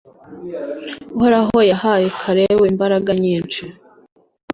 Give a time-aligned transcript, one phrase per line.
[1.15, 3.63] uhoraho yahaye kalebu imbaraga nyinshi